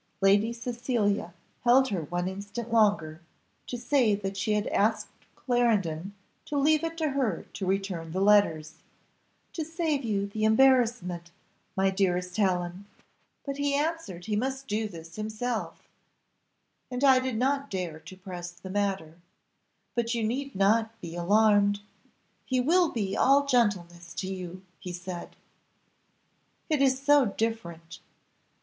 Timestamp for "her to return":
7.09-8.11